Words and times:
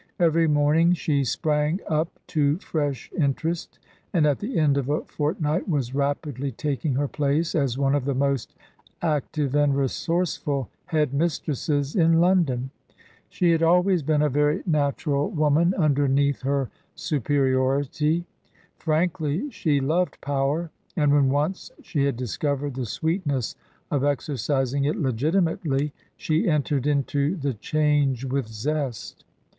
Every 0.19 0.47
morning 0.47 0.93
she 0.93 1.23
sprang 1.23 1.79
up 1.87 2.17
to 2.29 2.57
fresh 2.57 3.11
interest, 3.15 3.77
and 4.13 4.25
at 4.25 4.39
the 4.39 4.57
end 4.57 4.75
of 4.75 4.89
a 4.89 5.01
fortnight 5.05 5.69
was 5.69 5.93
rapidly 5.93 6.51
taking 6.51 6.95
her 6.95 7.07
place 7.07 7.53
as 7.53 7.77
one 7.77 7.93
of 7.93 8.05
the 8.05 8.15
most 8.15 8.55
active 9.03 9.53
and 9.53 9.77
resourceful 9.77 10.69
Head 10.85 11.13
mistresses 11.13 11.95
in 11.95 12.19
London. 12.19 12.71
She 13.29 13.51
had 13.51 13.61
always 13.61 14.01
been 14.01 14.23
a 14.23 14.27
very 14.27 14.63
natural 14.65 15.29
woman 15.29 15.69
94 15.69 15.69
TRANSITION. 15.77 15.83
underneath 15.83 16.41
her" 16.41 16.69
superiority 16.95 18.25
;'* 16.95 18.25
frankly, 18.79 19.51
she 19.51 19.79
loved 19.79 20.19
power, 20.19 20.71
and 20.97 21.13
when 21.13 21.29
once 21.29 21.69
she 21.83 22.05
had 22.05 22.17
discovered 22.17 22.73
the 22.73 22.87
sweetness 22.87 23.55
of 23.91 24.03
ex 24.03 24.27
ercising 24.27 24.89
it 24.89 24.95
legitimately, 24.97 25.93
she 26.17 26.49
entered 26.49 26.87
into 26.87 27.35
the 27.35 27.53
change 27.53 28.25
with 28.25 28.47
zest. 28.47 29.25